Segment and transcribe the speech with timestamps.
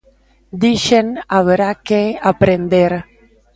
[0.63, 2.01] Dixen: "Haberá que
[2.31, 2.91] aprender".